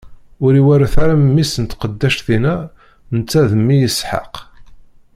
[0.45, 2.55] Ur iweṛṛet ara mmi-s n tqeddact-inna
[3.15, 4.33] netta d mmi Isḥaq!